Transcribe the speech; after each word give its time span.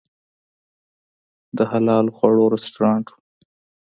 د 1.57 1.59
حلال 1.71 2.05
خواړو 2.15 2.45
رستورانت 2.55 3.07
و. 3.11 3.15